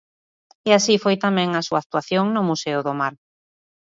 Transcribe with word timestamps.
E 0.69 0.71
así 0.77 0.95
foi 1.03 1.15
tamén 1.25 1.49
a 1.53 1.61
súa 1.67 1.79
actuación 1.83 2.25
do 2.35 2.41
Museo 2.49 2.79
do 2.87 2.93
Mar. 2.99 3.13